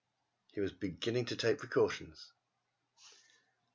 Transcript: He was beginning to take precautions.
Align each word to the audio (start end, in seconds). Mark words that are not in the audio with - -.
He 0.53 0.59
was 0.59 0.73
beginning 0.73 1.25
to 1.25 1.35
take 1.35 1.59
precautions. 1.59 2.33